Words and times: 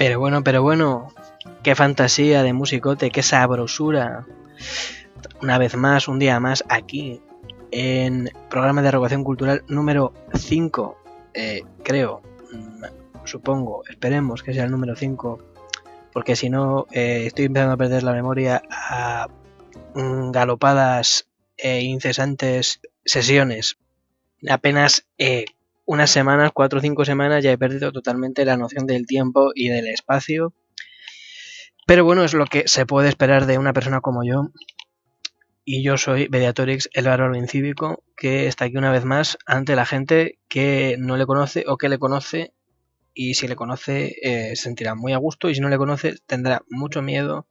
Pero 0.00 0.18
bueno, 0.18 0.42
pero 0.42 0.62
bueno, 0.62 1.08
qué 1.62 1.74
fantasía 1.74 2.42
de 2.42 2.54
musicote, 2.54 3.10
qué 3.10 3.22
sabrosura. 3.22 4.26
Una 5.42 5.58
vez 5.58 5.76
más, 5.76 6.08
un 6.08 6.18
día 6.18 6.40
más 6.40 6.64
aquí 6.70 7.20
en 7.70 8.30
programa 8.48 8.80
de 8.80 8.88
erogación 8.88 9.24
cultural 9.24 9.62
número 9.68 10.14
5, 10.32 10.96
eh, 11.34 11.64
creo, 11.82 12.22
mm, 12.50 13.26
supongo, 13.26 13.82
esperemos 13.90 14.42
que 14.42 14.54
sea 14.54 14.64
el 14.64 14.70
número 14.70 14.96
5, 14.96 15.38
porque 16.14 16.34
si 16.34 16.48
no 16.48 16.86
eh, 16.92 17.24
estoy 17.26 17.44
empezando 17.44 17.74
a 17.74 17.76
perder 17.76 18.02
la 18.02 18.14
memoria 18.14 18.62
a 18.70 19.28
mm, 19.94 20.30
galopadas 20.30 21.28
e 21.58 21.82
incesantes 21.82 22.80
sesiones. 23.04 23.76
Apenas 24.48 25.04
eh, 25.18 25.44
unas 25.90 26.12
semanas, 26.12 26.52
cuatro 26.54 26.78
o 26.78 26.82
cinco 26.82 27.04
semanas, 27.04 27.42
ya 27.42 27.50
he 27.50 27.58
perdido 27.58 27.90
totalmente 27.90 28.44
la 28.44 28.56
noción 28.56 28.86
del 28.86 29.06
tiempo 29.06 29.50
y 29.56 29.70
del 29.70 29.88
espacio. 29.88 30.54
Pero 31.84 32.04
bueno, 32.04 32.22
es 32.22 32.32
lo 32.32 32.46
que 32.46 32.68
se 32.68 32.86
puede 32.86 33.08
esperar 33.08 33.46
de 33.46 33.58
una 33.58 33.72
persona 33.72 34.00
como 34.00 34.22
yo. 34.22 34.52
Y 35.64 35.82
yo 35.82 35.96
soy 35.96 36.28
Mediatorix, 36.28 36.88
el 36.92 37.06
bárbaro 37.06 37.34
incívico, 37.34 38.04
que 38.16 38.46
está 38.46 38.66
aquí 38.66 38.76
una 38.76 38.92
vez 38.92 39.04
más 39.04 39.36
ante 39.46 39.74
la 39.74 39.84
gente 39.84 40.38
que 40.48 40.94
no 40.96 41.16
le 41.16 41.26
conoce 41.26 41.64
o 41.66 41.76
que 41.76 41.88
le 41.88 41.98
conoce. 41.98 42.54
Y 43.12 43.34
si 43.34 43.48
le 43.48 43.56
conoce, 43.56 44.14
eh, 44.22 44.54
se 44.54 44.62
sentirá 44.62 44.94
muy 44.94 45.12
a 45.12 45.18
gusto. 45.18 45.50
Y 45.50 45.56
si 45.56 45.60
no 45.60 45.68
le 45.68 45.76
conoce, 45.76 46.14
tendrá 46.24 46.62
mucho 46.70 47.02
miedo 47.02 47.48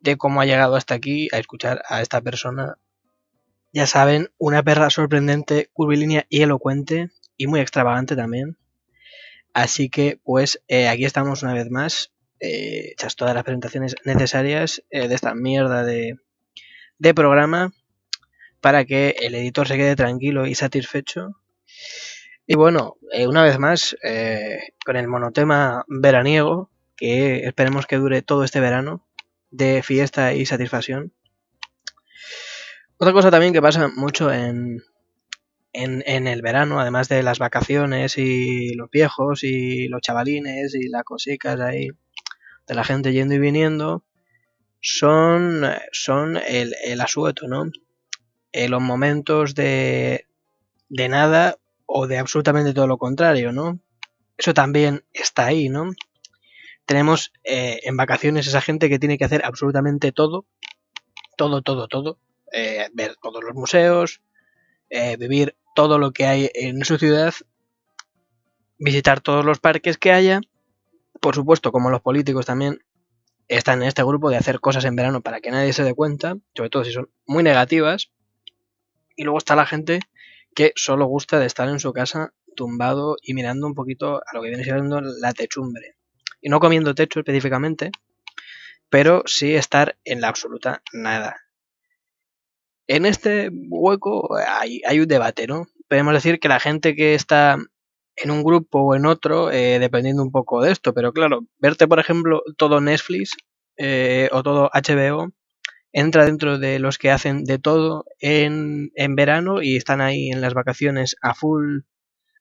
de 0.00 0.18
cómo 0.18 0.42
ha 0.42 0.44
llegado 0.44 0.76
hasta 0.76 0.92
aquí 0.92 1.30
a 1.32 1.38
escuchar 1.38 1.80
a 1.88 2.02
esta 2.02 2.20
persona. 2.20 2.74
Ya 3.72 3.86
saben, 3.86 4.28
una 4.36 4.62
perra 4.62 4.90
sorprendente, 4.90 5.70
curvilínea 5.72 6.26
y 6.28 6.42
elocuente 6.42 7.08
y 7.40 7.46
muy 7.46 7.60
extravagante 7.60 8.16
también. 8.16 8.58
Así 9.54 9.88
que 9.88 10.20
pues 10.22 10.62
eh, 10.68 10.88
aquí 10.88 11.06
estamos 11.06 11.42
una 11.42 11.54
vez 11.54 11.70
más, 11.70 12.12
eh, 12.38 12.90
hechas 12.92 13.16
todas 13.16 13.34
las 13.34 13.44
presentaciones 13.44 13.96
necesarias 14.04 14.82
eh, 14.90 15.08
de 15.08 15.14
esta 15.14 15.34
mierda 15.34 15.82
de, 15.82 16.18
de 16.98 17.14
programa 17.14 17.72
para 18.60 18.84
que 18.84 19.16
el 19.20 19.34
editor 19.34 19.66
se 19.66 19.78
quede 19.78 19.96
tranquilo 19.96 20.46
y 20.46 20.54
satisfecho. 20.54 21.40
Y 22.46 22.56
bueno, 22.56 22.98
una 23.26 23.42
vez 23.42 23.58
más, 23.58 23.96
con 24.84 24.96
el 24.96 25.08
monotema 25.08 25.84
veraniego, 25.88 26.70
que 26.96 27.46
esperemos 27.46 27.86
que 27.86 27.96
dure 27.96 28.20
todo 28.20 28.44
este 28.44 28.60
verano, 28.60 29.06
de 29.50 29.82
fiesta 29.82 30.34
y 30.34 30.44
satisfacción. 30.44 31.14
Otra 32.98 33.14
cosa 33.14 33.30
también 33.30 33.54
que 33.54 33.62
pasa 33.62 33.88
mucho 33.88 34.30
en, 34.32 34.82
en, 35.72 36.26
el 36.26 36.42
verano, 36.42 36.80
además 36.80 37.08
de 37.08 37.22
las 37.22 37.38
vacaciones 37.38 38.18
y 38.18 38.74
los 38.74 38.90
viejos 38.90 39.44
y 39.44 39.88
los 39.88 40.00
chavalines 40.00 40.74
y 40.74 40.88
las 40.88 41.04
cositas 41.04 41.60
ahí 41.60 41.88
de 42.66 42.74
la 42.74 42.84
gente 42.84 43.12
yendo 43.12 43.34
y 43.34 43.38
viniendo, 43.38 44.04
son, 44.80 45.64
son 45.92 46.36
el, 46.36 46.74
el 46.84 47.00
asueto, 47.00 47.46
¿no? 47.46 47.64
En 47.64 47.72
eh, 48.52 48.68
los 48.68 48.80
momentos 48.80 49.54
de, 49.54 50.26
de 50.88 51.08
nada 51.08 51.58
o 51.86 52.06
de 52.06 52.18
absolutamente 52.18 52.72
todo 52.74 52.86
lo 52.86 52.98
contrario, 52.98 53.52
¿no? 53.52 53.80
Eso 54.36 54.54
también 54.54 55.04
está 55.12 55.46
ahí, 55.46 55.68
¿no? 55.68 55.90
Tenemos 56.86 57.32
eh, 57.44 57.80
en 57.84 57.96
vacaciones 57.96 58.46
esa 58.46 58.60
gente 58.60 58.88
que 58.88 58.98
tiene 58.98 59.18
que 59.18 59.24
hacer 59.24 59.44
absolutamente 59.44 60.12
todo, 60.12 60.46
todo, 61.36 61.62
todo, 61.62 61.88
todo. 61.88 62.18
Eh, 62.52 62.88
ver 62.94 63.14
todos 63.22 63.44
los 63.44 63.54
museos, 63.54 64.22
vivir 65.18 65.56
todo 65.74 65.98
lo 65.98 66.12
que 66.12 66.26
hay 66.26 66.50
en 66.54 66.84
su 66.84 66.98
ciudad, 66.98 67.34
visitar 68.78 69.20
todos 69.20 69.44
los 69.44 69.60
parques 69.60 69.98
que 69.98 70.12
haya. 70.12 70.40
Por 71.20 71.34
supuesto, 71.34 71.72
como 71.72 71.90
los 71.90 72.00
políticos 72.00 72.46
también 72.46 72.82
están 73.48 73.82
en 73.82 73.88
este 73.88 74.04
grupo 74.04 74.30
de 74.30 74.36
hacer 74.36 74.60
cosas 74.60 74.84
en 74.84 74.96
verano 74.96 75.20
para 75.20 75.40
que 75.40 75.50
nadie 75.50 75.72
se 75.72 75.84
dé 75.84 75.94
cuenta, 75.94 76.36
sobre 76.54 76.70
todo 76.70 76.84
si 76.84 76.92
son 76.92 77.10
muy 77.26 77.42
negativas. 77.42 78.10
Y 79.16 79.24
luego 79.24 79.38
está 79.38 79.56
la 79.56 79.66
gente 79.66 80.00
que 80.54 80.72
solo 80.76 81.06
gusta 81.06 81.38
de 81.38 81.46
estar 81.46 81.68
en 81.68 81.80
su 81.80 81.92
casa 81.92 82.32
tumbado 82.56 83.16
y 83.22 83.34
mirando 83.34 83.66
un 83.66 83.74
poquito 83.74 84.16
a 84.16 84.34
lo 84.34 84.42
que 84.42 84.48
viene 84.48 84.64
siendo 84.64 85.00
la 85.00 85.32
techumbre. 85.32 85.96
Y 86.40 86.48
no 86.48 86.60
comiendo 86.60 86.94
techo 86.94 87.20
específicamente, 87.20 87.90
pero 88.88 89.22
sí 89.26 89.54
estar 89.54 89.98
en 90.04 90.20
la 90.20 90.28
absoluta 90.28 90.82
nada. 90.92 91.36
En 92.92 93.06
este 93.06 93.50
hueco 93.68 94.36
hay, 94.36 94.98
un 94.98 95.06
debate, 95.06 95.46
¿no? 95.46 95.68
Podemos 95.88 96.12
decir 96.12 96.40
que 96.40 96.48
la 96.48 96.58
gente 96.58 96.96
que 96.96 97.14
está 97.14 97.56
en 98.16 98.30
un 98.32 98.42
grupo 98.42 98.80
o 98.80 98.96
en 98.96 99.06
otro, 99.06 99.52
eh, 99.52 99.78
dependiendo 99.78 100.24
un 100.24 100.32
poco 100.32 100.60
de 100.60 100.72
esto, 100.72 100.92
pero 100.92 101.12
claro, 101.12 101.42
verte, 101.60 101.86
por 101.86 102.00
ejemplo, 102.00 102.42
todo 102.56 102.80
Netflix 102.80 103.36
eh, 103.76 104.28
o 104.32 104.42
todo 104.42 104.70
HBO, 104.74 105.30
entra 105.92 106.24
dentro 106.24 106.58
de 106.58 106.80
los 106.80 106.98
que 106.98 107.12
hacen 107.12 107.44
de 107.44 107.60
todo 107.60 108.06
en, 108.18 108.90
en, 108.96 109.14
verano 109.14 109.62
y 109.62 109.76
están 109.76 110.00
ahí 110.00 110.30
en 110.30 110.40
las 110.40 110.54
vacaciones 110.54 111.14
a 111.22 111.34
full, 111.34 111.82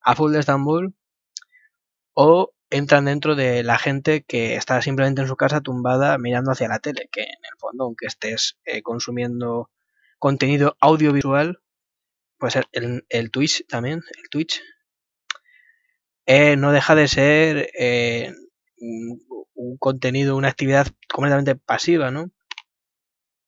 a 0.01 0.15
full 0.15 0.31
de 0.33 0.39
Estambul, 0.39 0.95
o 2.15 2.53
entran 2.71 3.05
dentro 3.05 3.35
de 3.35 3.61
la 3.61 3.77
gente 3.77 4.23
que 4.27 4.55
está 4.55 4.81
simplemente 4.81 5.21
en 5.21 5.27
su 5.27 5.35
casa 5.35 5.61
tumbada 5.61 6.17
mirando 6.17 6.49
hacia 6.49 6.69
la 6.69 6.79
tele, 6.79 7.07
que 7.11 7.21
en 7.21 7.27
el 7.27 7.57
fondo, 7.59 7.83
aunque 7.83 8.07
estés 8.07 8.57
eh, 8.65 8.81
consumiendo 8.81 9.69
contenido 10.19 10.77
audiovisual, 10.79 11.61
pues 12.37 12.57
el, 12.73 13.05
el 13.09 13.31
Twitch 13.31 13.65
también, 13.67 14.01
el 14.17 14.29
Twitch, 14.29 14.61
eh, 16.31 16.55
no 16.57 16.71
deja 16.71 16.93
de 16.93 17.07
ser 17.07 17.71
eh, 17.77 18.31
un, 18.77 19.77
contenido, 19.79 20.37
una 20.37 20.49
actividad 20.49 20.85
completamente 21.11 21.55
pasiva, 21.55 22.11
¿no? 22.11 22.29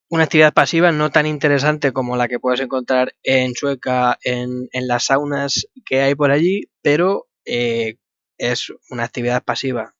Una 0.08 0.24
actividad 0.24 0.52
pasiva 0.52 0.90
no 0.90 1.10
tan 1.10 1.26
interesante 1.26 1.92
como 1.92 2.16
la 2.16 2.26
que 2.26 2.40
puedes 2.40 2.60
encontrar 2.60 3.14
en 3.22 3.54
Sueca, 3.54 4.18
en, 4.24 4.68
en 4.72 4.88
las 4.88 5.04
saunas 5.04 5.68
que 5.86 6.00
hay 6.00 6.16
por 6.16 6.32
allí, 6.32 6.64
pero 6.82 7.28
eh, 7.44 7.98
es 8.36 8.72
una 8.90 9.04
actividad 9.04 9.44
pasiva, 9.44 9.94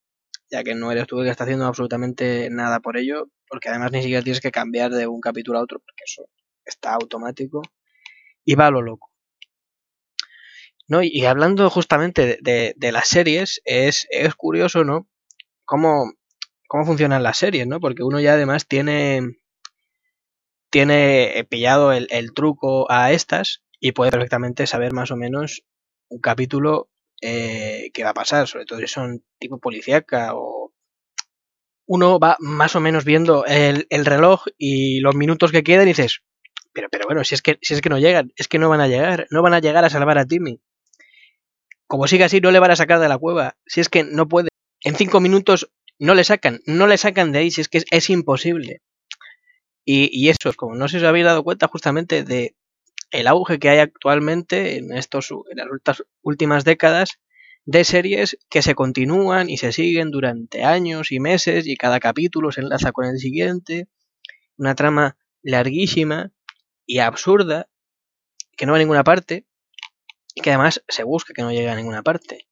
ya 0.50 0.65
que 0.65 0.75
no 0.75 0.91
eres 0.91 1.06
tú 1.06 1.21
el 1.21 1.27
que 1.27 1.31
está 1.31 1.44
haciendo 1.44 1.66
absolutamente 1.66 2.50
nada 2.50 2.81
por 2.81 2.97
ello, 2.97 3.31
porque 3.49 3.69
además 3.69 3.93
ni 3.93 4.03
siquiera 4.03 4.22
tienes 4.22 4.41
que 4.41 4.50
cambiar 4.50 4.91
de 4.91 5.06
un 5.06 5.21
capítulo 5.21 5.60
a 5.60 5.62
otro, 5.62 5.78
porque 5.78 6.03
eso 6.04 6.28
está 6.64 6.94
automático 6.94 7.62
y 8.44 8.54
va 8.54 8.66
a 8.66 8.70
lo 8.70 8.82
loco. 8.82 9.10
¿No? 10.88 11.02
Y, 11.02 11.24
hablando 11.24 11.70
justamente 11.70 12.38
de, 12.42 12.92
las 12.92 13.08
series, 13.08 13.62
es, 13.64 14.06
es, 14.10 14.34
curioso, 14.34 14.84
¿no? 14.84 15.08
Cómo, 15.64 16.12
cómo 16.68 16.84
funcionan 16.84 17.22
las 17.22 17.38
series, 17.38 17.66
¿no? 17.66 17.80
Porque 17.80 18.02
uno 18.02 18.20
ya 18.20 18.34
además 18.34 18.66
tiene, 18.66 19.38
tiene 20.70 21.46
pillado 21.48 21.92
el, 21.92 22.34
truco 22.34 22.90
a 22.90 23.12
estas 23.12 23.62
y 23.80 23.92
puede 23.92 24.10
perfectamente 24.10 24.66
saber 24.66 24.92
más 24.92 25.10
o 25.10 25.16
menos 25.16 25.62
un 26.08 26.20
capítulo 26.20 26.90
eh, 27.22 27.90
que 27.94 28.04
va 28.04 28.10
a 28.10 28.14
pasar, 28.14 28.46
sobre 28.46 28.66
todo 28.66 28.80
si 28.80 28.88
son 28.88 29.24
tipo 29.38 29.58
policíaca 29.58 30.34
o 30.34 30.74
uno 31.86 32.18
va 32.18 32.36
más 32.40 32.76
o 32.76 32.80
menos 32.80 33.04
viendo 33.04 33.46
el, 33.46 33.86
el 33.88 34.04
reloj 34.04 34.44
y 34.58 35.00
los 35.00 35.14
minutos 35.14 35.52
que 35.52 35.62
quedan 35.62 35.86
y 35.86 35.92
dices, 35.92 36.22
pero, 36.72 36.88
pero 36.91 37.06
bueno, 37.06 37.25
si 37.25 37.34
es, 37.34 37.43
que, 37.43 37.59
si 37.62 37.75
es 37.75 37.81
que 37.81 37.88
no 37.88 37.99
llegan, 37.99 38.33
es 38.37 38.49
que 38.49 38.59
no 38.59 38.69
van 38.69 38.81
a 38.81 38.88
llegar, 38.88 39.27
no 39.31 39.43
van 39.43 39.55
a 39.55 39.60
llegar 39.60 39.84
a 39.84 39.91
salvar 39.91 40.19
a 40.19 40.27
Timmy. 40.27 40.60
Como 41.86 42.07
siga 42.07 42.27
así, 42.27 42.41
no 42.41 42.51
le 42.51 42.59
van 42.59 42.71
a 42.71 42.77
sacar 42.77 43.01
de 43.01 43.09
la 43.09 43.19
cueva. 43.19 43.57
Si 43.66 43.80
es 43.80 43.89
que 43.89 44.04
no 44.04 44.28
puede. 44.28 44.48
En 44.83 44.97
cinco 44.97 45.21
minutos 45.21 45.71
no 45.98 46.15
le 46.15 46.24
sacan, 46.24 46.60
no 46.66 46.86
le 46.86 46.97
sacan 46.97 47.33
de 47.33 47.41
ahí, 47.41 47.51
si 47.51 47.60
es 47.60 47.69
que 47.69 47.83
es, 47.89 48.10
imposible. 48.10 48.80
Y, 49.84 50.09
y, 50.13 50.30
eso 50.30 50.48
es 50.48 50.57
como 50.57 50.74
no 50.74 50.89
se 50.89 50.98
os 50.98 51.03
habéis 51.03 51.27
dado 51.27 51.45
cuenta 51.45 51.69
justamente 51.69 52.24
de 52.24 52.57
el 53.10 53.27
auge 53.27 53.59
que 53.59 53.68
hay 53.68 53.78
actualmente 53.78 54.77
en 54.78 54.92
estos 54.92 55.30
en 55.30 55.59
las 55.59 56.03
últimas 56.22 56.65
décadas 56.65 57.18
de 57.65 57.84
series 57.84 58.39
que 58.48 58.63
se 58.63 58.75
continúan 58.75 59.48
y 59.51 59.59
se 59.59 59.72
siguen 59.72 60.10
durante 60.10 60.65
años 60.65 61.13
y 61.13 61.21
meses 61.21 61.66
y 61.66 61.77
cada 61.77 62.01
capítulo 62.01 62.51
se 62.51 62.63
enlaza 62.63 62.92
con 62.92 63.07
el 63.07 63.18
siguiente. 63.18 63.89
Una 64.57 64.75
trama 64.75 65.16
larguísima 65.42 66.33
y 66.92 66.98
absurda 66.98 67.71
que 68.54 68.66
no 68.66 68.72
va 68.72 68.77
a 68.77 68.80
ninguna 68.80 69.03
parte 69.03 69.47
y 70.34 70.42
que 70.42 70.50
además 70.50 70.84
se 70.89 71.04
busca 71.04 71.33
que 71.33 71.41
no 71.41 71.50
llegue 71.50 71.71
a 71.71 71.74
ninguna 71.74 72.03
parte. 72.03 72.48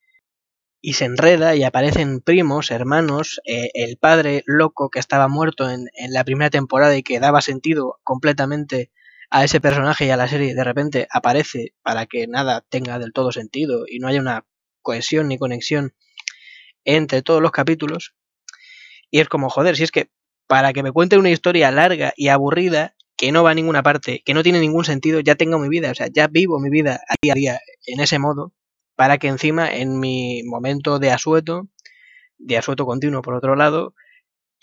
Y 0.81 0.95
se 0.95 1.05
enreda 1.05 1.55
y 1.57 1.63
aparecen 1.63 2.23
primos, 2.23 2.71
hermanos, 2.71 3.43
eh, 3.45 3.69
el 3.75 3.99
padre 3.99 4.43
loco 4.47 4.89
que 4.89 4.99
estaba 4.99 5.29
muerto 5.29 5.69
en, 5.69 5.89
en 5.93 6.15
la 6.15 6.25
primera 6.25 6.49
temporada 6.49 6.97
y 6.97 7.03
que 7.03 7.21
daba 7.21 7.43
sentido 7.43 8.01
completamente 8.03 8.91
a 9.29 9.45
ese 9.45 9.61
personaje 9.61 10.07
y 10.07 10.11
a 10.11 10.17
la 10.17 10.27
serie, 10.27 10.55
de 10.55 10.65
repente 10.65 11.07
aparece 11.11 11.75
para 11.83 12.07
que 12.07 12.27
nada 12.27 12.65
tenga 12.67 12.99
del 12.99 13.13
todo 13.13 13.33
sentido 13.33 13.85
y 13.87 13.99
no 13.99 14.09
haya 14.09 14.23
una 14.23 14.47
cohesión 14.81 15.29
ni 15.29 15.37
conexión 15.37 15.95
entre 16.87 17.21
todos 17.21 17.43
los 17.43 17.53
capítulos. 17.53 18.15
Y 19.11 19.21
es 19.21 19.29
como, 19.29 19.51
joder, 19.51 19.77
si 19.77 19.83
es 19.83 19.93
que 19.93 20.11
para 20.47 20.73
que 20.73 20.83
me 20.83 20.93
cuenten 20.93 21.19
una 21.19 21.29
historia 21.29 21.71
larga 21.71 22.15
y 22.17 22.29
aburrida, 22.29 22.97
que 23.21 23.33
no 23.33 23.43
va 23.43 23.51
a 23.51 23.55
ninguna 23.55 23.83
parte, 23.83 24.23
que 24.25 24.33
no 24.33 24.43
tiene 24.43 24.61
ningún 24.61 24.87
sentido, 24.87 25.21
ya 25.21 25.35
tengo 25.35 25.59
mi 25.59 25.69
vida, 25.69 25.91
o 25.91 25.95
sea, 25.95 26.07
ya 26.11 26.27
vivo 26.27 26.59
mi 26.59 26.71
vida 26.71 27.03
día 27.21 27.35
a 27.35 27.37
día 27.37 27.61
en 27.85 28.01
ese 28.01 28.19
modo, 28.19 28.55
para 28.97 29.19
que 29.19 29.29
encima 29.29 29.71
en 29.71 30.01
mi 30.01 30.43
momento 30.45 30.99
de 30.99 31.11
asueto 31.11 31.69
de 32.39 32.57
asueto 32.57 32.87
continuo 32.87 33.21
por 33.21 33.35
otro 33.35 33.57
lado, 33.57 33.95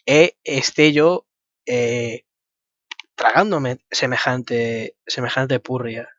e 0.08 0.38
esté 0.44 0.92
yo 0.92 1.28
eh, 1.68 2.24
tragándome 3.14 3.78
semejante, 3.92 4.96
semejante 5.06 5.60
purria, 5.60 6.10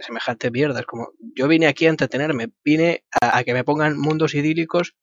semejante 0.00 0.50
mierda. 0.50 0.80
Es 0.80 0.86
como, 0.86 1.10
yo 1.36 1.48
vine 1.48 1.66
aquí 1.66 1.84
a 1.84 1.90
entretenerme, 1.90 2.48
vine 2.64 3.04
a, 3.20 3.44
que 3.44 3.52
me 3.52 3.64
pongan 3.64 3.98
mundos 3.98 4.34
idílicos 4.34 4.96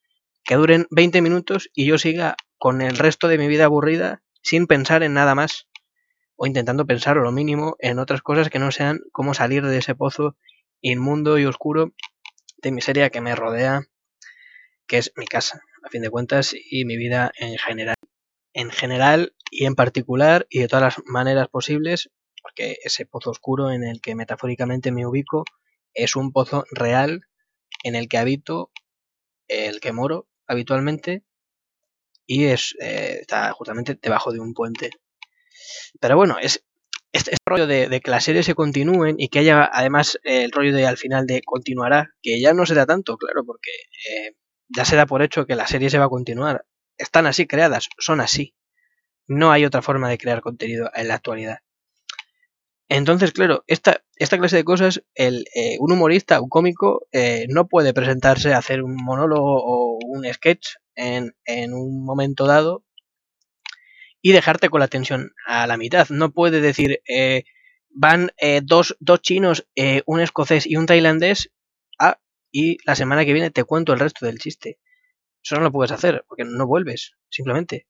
que 0.44 0.56
duren 0.56 0.88
20 0.90 1.22
minutos 1.22 1.70
y 1.76 1.86
yo 1.86 2.00
siga 2.00 2.38
con 2.58 2.82
el 2.82 2.98
resto 2.98 3.28
de 3.28 3.38
mi 3.38 3.48
vida 3.48 3.66
aburrida 3.66 4.24
sin 4.42 4.66
pensar 4.66 5.04
en 5.04 5.14
nada 5.14 5.36
más 5.36 5.68
o 6.36 6.46
intentando 6.48 6.86
pensar 6.86 7.18
lo 7.18 7.32
mínimo 7.32 7.76
en 7.80 8.00
otras 8.00 8.22
cosas 8.22 8.50
que 8.50 8.60
no 8.60 8.72
sean 8.72 9.00
cómo 9.12 9.34
salir 9.34 9.66
de 9.66 9.78
ese 9.78 9.96
pozo 9.96 10.36
inmundo 10.82 11.38
y 11.40 11.46
oscuro 11.46 11.94
de 12.62 12.72
miseria 12.72 13.10
que 13.10 13.22
me 13.22 13.36
rodea, 13.36 13.84
que 14.88 14.98
es 14.98 15.12
mi 15.16 15.26
casa, 15.26 15.62
a 15.84 15.90
fin 15.90 16.02
de 16.02 16.10
cuentas, 16.10 16.54
y 16.54 16.86
mi 16.86 16.98
vida 16.98 17.32
en 17.38 17.58
general. 17.58 17.96
En 18.54 18.72
general 18.72 19.36
y 19.52 19.66
en 19.66 19.76
particular 19.76 20.48
y 20.50 20.60
de 20.60 20.68
todas 20.68 20.84
las 20.84 21.06
maneras 21.06 21.48
posibles, 21.50 22.10
porque 22.42 22.78
ese 22.84 23.06
pozo 23.06 23.32
oscuro 23.32 23.72
en 23.72 23.84
el 23.84 24.02
que 24.02 24.16
metafóricamente 24.16 24.92
me 24.92 25.06
ubico 25.06 25.44
es 25.94 26.16
un 26.16 26.32
pozo 26.32 26.66
real 26.72 27.22
en 27.84 27.96
el 27.96 28.08
que 28.08 28.18
habito, 28.18 28.72
el 29.48 29.80
que 29.80 29.92
moro 29.92 30.28
habitualmente, 30.48 31.24
y 32.28 32.46
es, 32.46 32.76
eh, 32.82 33.20
está 33.22 33.52
justamente 33.52 33.98
debajo 34.02 34.32
de 34.32 34.40
un 34.40 34.54
puente. 34.54 34.92
Pero 36.00 36.16
bueno, 36.16 36.38
es 36.42 36.63
este, 37.16 37.38
rollo 37.46 37.66
de, 37.66 38.02
que 38.02 38.12
las 38.12 38.25
series 38.25 38.46
se 38.46 38.56
continúen 38.56 39.16
y 39.18 39.30
que 39.30 39.40
haya 39.40 39.69
además 39.72 40.19
el 40.24 40.52
rollo 40.52 40.75
de 40.75 40.86
al 40.86 40.98
final 40.98 41.25
de 41.25 41.42
continuará, 41.44 42.10
que 42.22 42.42
ya 42.42 42.54
no 42.54 42.66
se 42.66 42.75
da 42.75 42.86
tanto, 42.86 43.18
claro, 43.18 43.46
porque 43.46 43.72
eh, 44.10 44.36
ya 44.68 44.84
se 44.84 44.98
da 44.98 45.06
por 45.06 45.22
hecho 45.22 45.46
que 45.46 45.56
la 45.56 45.68
serie 45.68 45.90
se 45.90 45.98
va 45.98 46.06
a 46.06 46.10
continuar. 46.10 46.66
Están 46.98 47.25
así 47.25 47.48
creadas, 47.48 47.88
son 48.00 48.19
así. 48.19 48.54
No 49.28 49.52
hay 49.52 49.66
otra 49.66 49.81
forma 49.81 50.10
de 50.10 50.18
crear 50.18 50.42
contenido 50.42 50.92
en 50.94 51.07
la 51.07 51.16
actualidad. 51.16 51.60
Entonces, 52.90 53.31
claro, 53.31 53.63
esta, 53.68 54.04
esta 54.18 54.38
clase 54.38 54.58
de 54.58 54.63
cosas, 54.63 55.01
el, 55.16 55.46
eh, 55.56 55.78
un 55.80 55.94
humorista, 55.94 56.42
un 56.42 56.50
cómico, 56.50 57.08
eh, 57.12 57.48
no 57.50 57.68
puede 57.68 57.94
presentarse 57.94 58.54
a 58.54 58.58
hacer 58.60 58.84
un 58.84 58.96
monólogo 58.96 59.63
o 59.63 60.00
un 60.06 60.25
sketch 60.31 60.68
en, 60.96 61.36
en 61.46 61.74
un 61.74 62.04
momento 62.04 62.46
dado 62.46 62.84
y 64.25 64.31
dejarte 64.31 64.69
con 64.69 64.80
la 64.80 64.88
tensión 64.88 65.36
a 65.45 65.68
la 65.68 65.77
mitad. 65.77 66.10
No 66.10 66.31
puede 66.31 66.60
decir, 66.60 67.00
eh, 67.07 67.44
van 67.92 68.31
eh, 68.38 68.62
dos, 68.63 68.98
dos, 69.00 69.22
chinos, 69.22 69.68
eh, 69.75 70.01
un 70.07 70.19
escocés 70.19 70.66
y 70.66 70.77
un 70.77 70.88
tailandés, 70.88 71.51
ah, 72.00 72.19
y 72.51 72.80
la 72.88 72.95
semana 72.95 73.24
que 73.24 73.33
viene 73.33 73.51
te 73.51 73.66
cuento 73.66 73.94
el 73.94 74.00
resto 74.00 74.25
del 74.25 74.39
chiste. 74.39 74.80
Eso 75.44 75.57
no 75.57 75.62
lo 75.62 75.72
puedes 75.72 75.92
hacer, 75.92 76.25
porque 76.27 76.44
no 76.44 76.66
vuelves, 76.66 77.16
simplemente. 77.30 77.86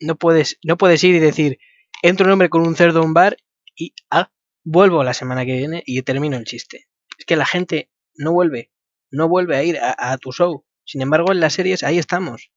No 0.00 0.16
puedes, 0.16 0.58
no 0.64 0.78
puedes 0.78 1.04
ir 1.04 1.14
y 1.14 1.18
decir, 1.18 1.58
entro 2.00 2.24
un 2.24 2.32
hombre 2.32 2.48
con 2.48 2.66
un 2.66 2.74
cerdo 2.74 3.00
a 3.00 3.04
un 3.04 3.12
bar 3.12 3.36
y, 3.76 3.92
ah, 4.10 4.32
vuelvo 4.64 5.04
la 5.04 5.12
semana 5.12 5.44
que 5.44 5.58
viene 5.58 5.82
y 5.84 6.00
termino 6.00 6.38
el 6.38 6.46
chiste. 6.46 6.88
Es 7.18 7.26
que 7.26 7.36
la 7.36 7.44
gente 7.44 7.90
no 8.14 8.32
vuelve, 8.32 8.72
no 9.10 9.28
vuelve 9.28 9.58
a 9.58 9.62
ir 9.62 9.76
a, 9.76 9.94
a 9.98 10.16
tu 10.16 10.32
show. 10.32 10.64
Sin 10.86 11.02
embargo, 11.02 11.32
en 11.32 11.40
las 11.40 11.52
series 11.52 11.82
ahí 11.82 11.98
estamos. 11.98 12.50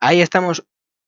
Ahí 0.00 0.20
estamos 0.20 0.66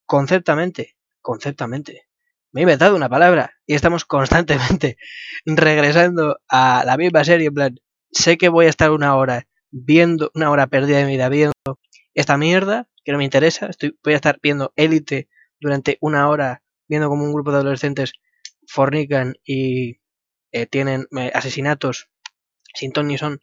conceptamente, 0.09 0.97
conceptamente. 1.21 2.09
Me 2.51 2.63
he 2.63 2.65
inventado 2.65 2.97
una 2.97 3.11
palabra 3.11 3.53
y 3.67 3.75
estamos 3.75 4.07
constantemente 4.07 4.97
regresando 5.47 6.39
a 6.49 6.83
la 6.85 6.97
misma 6.97 7.23
serie. 7.25 7.49
En 7.49 7.55
plan, 7.55 7.81
sé 8.11 8.39
que 8.39 8.49
voy 8.49 8.67
a 8.67 8.71
estar 8.71 8.91
una 8.91 9.15
hora 9.17 9.47
viendo, 9.71 10.31
una 10.35 10.51
hora 10.51 10.67
perdida 10.67 10.97
de 10.97 11.05
mi 11.05 11.13
vida 11.13 11.29
viendo 11.29 11.53
esta 12.15 12.39
mierda 12.39 12.89
que 13.05 13.13
no 13.13 13.19
me 13.19 13.25
interesa. 13.25 13.67
Estoy, 13.67 13.99
voy 14.03 14.15
a 14.15 14.17
estar 14.17 14.39
viendo 14.43 14.73
Élite 14.77 15.29
durante 15.61 15.99
una 16.01 16.27
hora 16.31 16.63
viendo 16.89 17.11
como 17.11 17.25
un 17.25 17.35
grupo 17.35 17.53
de 17.53 17.59
adolescentes 17.59 18.15
fornican 18.67 19.35
y 19.45 20.01
eh, 20.53 20.65
tienen 20.65 21.07
eh, 21.19 21.31
asesinatos 21.35 22.09
sin 22.75 22.93
ton 22.93 23.09
ni 23.09 23.19
son. 23.19 23.41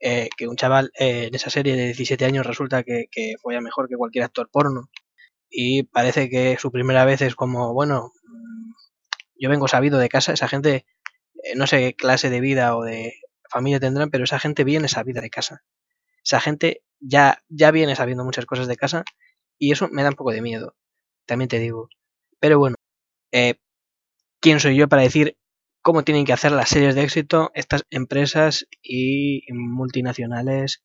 Eh, 0.00 0.28
que 0.36 0.48
un 0.48 0.56
chaval 0.56 0.90
en 0.96 1.34
esa 1.34 1.50
serie 1.50 1.76
de 1.76 1.84
17 1.86 2.24
años 2.24 2.44
resulta 2.44 2.82
que, 2.82 3.06
que 3.10 3.34
fue 3.40 3.58
mejor 3.60 3.88
que 3.88 3.96
cualquier 3.96 4.24
actor 4.24 4.50
porno 4.50 4.90
y 5.56 5.84
parece 5.84 6.28
que 6.28 6.56
su 6.58 6.72
primera 6.72 7.04
vez 7.04 7.22
es 7.22 7.36
como, 7.36 7.72
bueno, 7.72 8.12
yo 9.38 9.48
vengo 9.48 9.68
sabido 9.68 9.98
de 9.98 10.08
casa, 10.08 10.32
esa 10.32 10.48
gente, 10.48 10.84
eh, 11.44 11.54
no 11.56 11.66
sé 11.68 11.78
qué 11.78 11.94
clase 11.94 12.28
de 12.28 12.40
vida 12.40 12.76
o 12.76 12.82
de 12.82 13.14
familia 13.48 13.78
tendrán, 13.78 14.10
pero 14.10 14.24
esa 14.24 14.40
gente 14.40 14.64
viene 14.64 14.88
sabida 14.88 15.20
de 15.20 15.30
casa. 15.30 15.62
Esa 16.24 16.40
gente 16.40 16.82
ya, 16.98 17.42
ya 17.48 17.70
viene 17.70 17.94
sabiendo 17.94 18.24
muchas 18.24 18.46
cosas 18.46 18.66
de 18.66 18.76
casa 18.76 19.04
y 19.58 19.70
eso 19.72 19.88
me 19.92 20.02
da 20.02 20.08
un 20.10 20.16
poco 20.16 20.32
de 20.32 20.42
miedo, 20.42 20.74
también 21.26 21.48
te 21.48 21.60
digo. 21.60 21.88
Pero 22.40 22.58
bueno, 22.58 22.76
eh, 23.32 23.56
¿quién 24.40 24.60
soy 24.60 24.76
yo 24.76 24.88
para 24.88 25.02
decir 25.02 25.36
cómo 25.82 26.02
tienen 26.02 26.24
que 26.24 26.32
hacer 26.32 26.52
las 26.52 26.70
series 26.70 26.96
de 26.96 27.04
éxito 27.04 27.52
estas 27.54 27.84
empresas 27.90 28.66
y 28.82 29.44
multinacionales? 29.52 30.82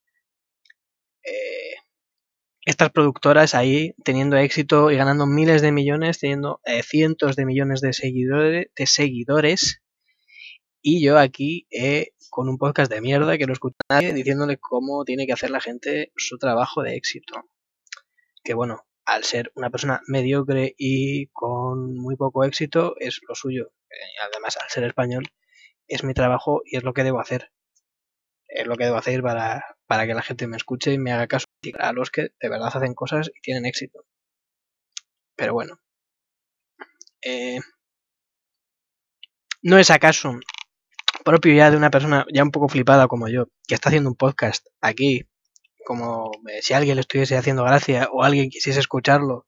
Estas 2.70 2.92
productoras 2.92 3.56
ahí 3.56 3.96
teniendo 4.04 4.38
éxito 4.38 4.92
y 4.92 4.96
ganando 4.96 5.26
miles 5.26 5.64
de 5.64 5.72
millones, 5.72 6.20
teniendo 6.20 6.62
eh, 6.66 6.84
cientos 6.84 7.36
de 7.36 7.48
millones 7.48 7.82
de 7.82 7.94
seguidores, 7.94 8.68
de 8.76 8.86
seguidores 8.86 9.82
y 10.80 11.04
yo 11.04 11.18
aquí 11.18 11.66
eh, 11.72 12.10
con 12.30 12.48
un 12.48 12.60
podcast 12.60 12.92
de 12.92 13.02
mierda 13.02 13.40
que 13.40 13.48
no 13.48 13.54
escucha 13.54 13.80
nadie 13.90 14.14
diciéndole 14.14 14.58
cómo 14.58 15.04
tiene 15.04 15.26
que 15.26 15.34
hacer 15.34 15.50
la 15.50 15.62
gente 15.62 16.12
su 16.16 16.38
trabajo 16.38 16.84
de 16.84 16.94
éxito. 16.94 17.42
Que 18.44 18.54
bueno, 18.54 18.86
al 19.04 19.24
ser 19.24 19.52
una 19.56 19.72
persona 19.72 20.02
mediocre 20.06 20.76
y 20.78 21.26
con 21.30 21.96
muy 21.96 22.18
poco 22.18 22.44
éxito 22.44 22.94
es 23.00 23.20
lo 23.28 23.34
suyo. 23.34 23.72
Eh, 23.90 24.20
además, 24.32 24.58
al 24.58 24.70
ser 24.70 24.84
español 24.84 25.24
es 25.88 26.04
mi 26.04 26.14
trabajo 26.14 26.62
y 26.64 26.78
es 26.78 26.84
lo 26.84 26.94
que 26.94 27.04
debo 27.04 27.20
hacer. 27.20 27.52
Es 28.48 28.68
lo 28.68 28.76
que 28.76 28.84
debo 28.84 28.98
hacer 28.98 29.24
para, 29.24 29.66
para 29.88 30.06
que 30.06 30.14
la 30.14 30.22
gente 30.22 30.46
me 30.46 30.58
escuche 30.58 30.94
y 30.94 31.00
me 31.00 31.12
haga 31.12 31.26
caso 31.26 31.46
a 31.80 31.94
los 31.94 32.10
que 32.12 32.30
de 32.40 32.50
verdad 32.50 32.72
hacen 32.74 32.94
cosas 32.94 33.30
y 33.36 33.42
tienen 33.42 33.66
éxito. 33.66 34.06
Pero 35.36 35.54
bueno. 35.54 35.80
Eh, 37.22 37.60
¿No 39.62 39.78
es 39.78 39.90
acaso 39.90 40.40
propio 41.24 41.54
ya 41.54 41.70
de 41.70 41.78
una 41.78 41.92
persona 41.92 42.26
ya 42.34 42.44
un 42.44 42.52
poco 42.52 42.70
flipada 42.70 43.08
como 43.08 43.28
yo, 43.28 43.48
que 43.68 43.76
está 43.76 43.90
haciendo 43.90 44.10
un 44.10 44.16
podcast 44.16 44.66
aquí, 44.82 45.28
como 45.86 46.32
eh, 46.50 46.62
si 46.62 46.74
alguien 46.74 46.96
le 46.96 47.02
estuviese 47.02 47.38
haciendo 47.38 47.64
gracia 47.64 48.10
o 48.12 48.24
alguien 48.24 48.50
quisiese 48.50 48.80
escucharlo, 48.80 49.46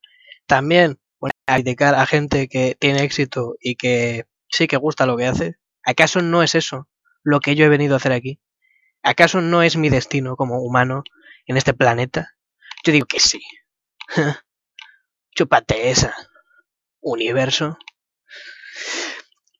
también 0.48 1.00
a 1.48 1.56
criticar 1.56 1.96
a 1.96 2.06
gente 2.06 2.48
que 2.48 2.76
tiene 2.80 3.04
éxito 3.04 3.56
y 3.60 3.76
que 3.76 4.26
sí 4.50 4.68
que 4.68 4.78
gusta 4.78 5.06
lo 5.06 5.18
que 5.18 5.28
hace? 5.28 5.56
¿Acaso 5.84 6.22
no 6.22 6.44
es 6.44 6.56
eso 6.56 6.88
lo 7.24 7.40
que 7.40 7.56
yo 7.56 7.66
he 7.66 7.70
venido 7.70 7.96
a 7.96 7.98
hacer 7.98 8.12
aquí? 8.12 8.40
¿Acaso 9.04 9.42
no 9.42 9.64
es 9.64 9.78
mi 9.78 9.90
destino 9.90 10.36
como 10.36 10.62
humano 10.62 11.04
en 11.46 11.58
este 11.58 11.74
planeta? 11.74 12.36
Yo 12.84 12.94
digo 12.94 13.06
que 13.06 13.20
sí. 13.20 13.42
Chúpate 15.36 15.90
esa. 15.90 16.16
Universo. 17.00 17.78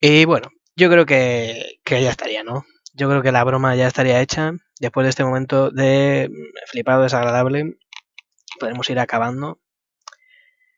Y 0.00 0.24
bueno, 0.24 0.50
yo 0.76 0.90
creo 0.90 1.06
que, 1.06 1.80
que 1.84 2.02
ya 2.02 2.10
estaría, 2.10 2.44
¿no? 2.44 2.64
Yo 2.94 3.08
creo 3.08 3.22
que 3.22 3.32
la 3.32 3.44
broma 3.44 3.74
ya 3.76 3.86
estaría 3.86 4.20
hecha. 4.20 4.52
Después 4.80 5.04
de 5.04 5.10
este 5.10 5.24
momento 5.24 5.70
de 5.70 6.30
flipado 6.66 7.02
desagradable, 7.02 7.78
podemos 8.58 8.88
ir 8.90 8.98
acabando 8.98 9.60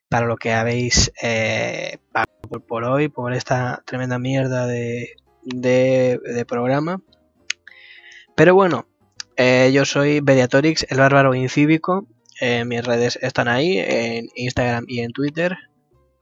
para 0.08 0.26
lo 0.26 0.36
que 0.36 0.52
habéis 0.52 1.10
eh, 1.22 1.98
por, 2.48 2.64
por, 2.64 2.84
hoy, 2.84 3.08
por 3.08 3.32
esta 3.32 3.82
tremenda 3.86 4.18
mierda 4.18 4.66
de, 4.66 5.16
de, 5.42 6.20
de 6.22 6.44
programa. 6.44 7.02
Pero 8.36 8.54
bueno, 8.54 8.86
eh, 9.36 9.70
yo 9.72 9.84
soy 9.84 10.20
Mediatorix, 10.20 10.86
el 10.88 10.98
bárbaro 10.98 11.34
incívico. 11.34 12.06
Eh, 12.40 12.64
mis 12.64 12.84
redes 12.84 13.18
están 13.22 13.48
ahí, 13.48 13.78
en 13.78 14.28
Instagram 14.34 14.84
y 14.88 15.00
en 15.00 15.12
Twitter. 15.12 15.56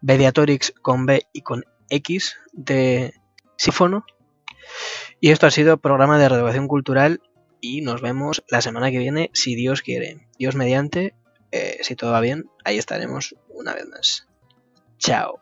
Mediatorix 0.00 0.72
con 0.82 1.06
B 1.06 1.26
y 1.32 1.42
con 1.42 1.64
X 1.88 2.36
de 2.52 3.14
sífono. 3.56 4.04
Y 5.20 5.30
esto 5.30 5.46
ha 5.46 5.50
sido 5.50 5.76
programa 5.76 6.18
de 6.18 6.28
renovación 6.28 6.68
cultural 6.68 7.20
y 7.60 7.80
nos 7.80 8.02
vemos 8.02 8.42
la 8.48 8.60
semana 8.60 8.90
que 8.90 8.98
viene 8.98 9.30
si 9.32 9.54
Dios 9.54 9.82
quiere. 9.82 10.26
Dios 10.38 10.56
mediante, 10.56 11.14
eh, 11.52 11.78
si 11.82 11.94
todo 11.94 12.12
va 12.12 12.20
bien, 12.20 12.50
ahí 12.64 12.78
estaremos 12.78 13.36
una 13.48 13.74
vez 13.74 13.86
más. 13.88 14.26
Chao. 14.98 15.40